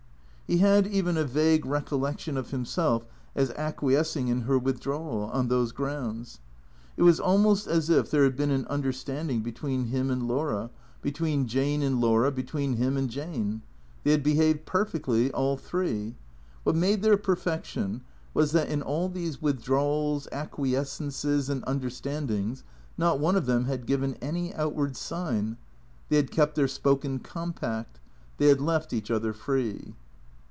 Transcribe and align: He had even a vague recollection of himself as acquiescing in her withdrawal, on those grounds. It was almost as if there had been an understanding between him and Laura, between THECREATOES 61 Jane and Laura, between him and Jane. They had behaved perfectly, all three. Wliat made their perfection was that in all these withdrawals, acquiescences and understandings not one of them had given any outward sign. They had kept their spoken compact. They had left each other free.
He 0.51 0.57
had 0.57 0.85
even 0.85 1.15
a 1.15 1.23
vague 1.23 1.65
recollection 1.65 2.35
of 2.35 2.49
himself 2.51 3.07
as 3.37 3.51
acquiescing 3.51 4.27
in 4.27 4.41
her 4.41 4.59
withdrawal, 4.59 5.29
on 5.31 5.47
those 5.47 5.71
grounds. 5.71 6.41
It 6.97 7.03
was 7.03 7.21
almost 7.21 7.67
as 7.67 7.89
if 7.89 8.11
there 8.11 8.25
had 8.25 8.35
been 8.35 8.51
an 8.51 8.65
understanding 8.67 9.39
between 9.43 9.85
him 9.85 10.11
and 10.11 10.27
Laura, 10.27 10.69
between 11.01 11.45
THECREATOES 11.45 11.51
61 11.51 11.67
Jane 11.69 11.81
and 11.83 12.01
Laura, 12.01 12.31
between 12.33 12.73
him 12.75 12.97
and 12.97 13.09
Jane. 13.09 13.61
They 14.03 14.11
had 14.11 14.23
behaved 14.23 14.65
perfectly, 14.65 15.31
all 15.31 15.55
three. 15.55 16.15
Wliat 16.65 16.75
made 16.75 17.01
their 17.01 17.15
perfection 17.15 18.01
was 18.33 18.51
that 18.51 18.67
in 18.67 18.81
all 18.81 19.07
these 19.07 19.41
withdrawals, 19.41 20.27
acquiescences 20.33 21.49
and 21.49 21.63
understandings 21.65 22.65
not 22.97 23.21
one 23.21 23.37
of 23.37 23.45
them 23.45 23.63
had 23.67 23.85
given 23.85 24.15
any 24.15 24.53
outward 24.55 24.97
sign. 24.97 25.55
They 26.09 26.17
had 26.17 26.29
kept 26.29 26.55
their 26.55 26.67
spoken 26.67 27.19
compact. 27.19 28.01
They 28.37 28.47
had 28.47 28.59
left 28.59 28.91
each 28.91 29.09
other 29.09 29.31
free. 29.31 29.95